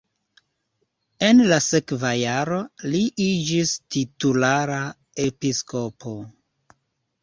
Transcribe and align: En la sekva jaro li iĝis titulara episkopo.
En 1.27 1.43
la 1.51 1.59
sekva 1.65 2.15
jaro 2.21 2.59
li 2.95 3.05
iĝis 3.29 3.77
titulara 3.93 4.85
episkopo. 5.31 6.21